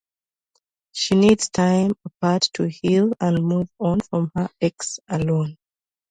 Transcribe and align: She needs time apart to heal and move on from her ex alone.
She 0.93 1.13
needs 1.13 1.49
time 1.49 1.91
apart 2.05 2.49
to 2.55 2.67
heal 2.67 3.13
and 3.21 3.45
move 3.45 3.69
on 3.79 3.99
from 4.01 4.31
her 4.33 4.49
ex 4.59 4.99
alone. 5.07 5.57